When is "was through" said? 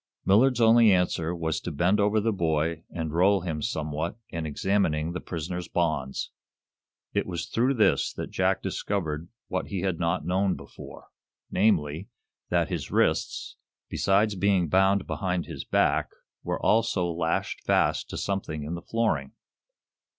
7.27-7.75